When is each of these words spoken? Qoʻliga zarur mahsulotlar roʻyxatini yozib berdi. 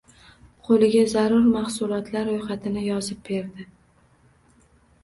Qoʻliga 0.69 1.03
zarur 1.11 1.45
mahsulotlar 1.57 2.27
roʻyxatini 2.31 2.87
yozib 2.89 3.25
berdi. 3.31 3.71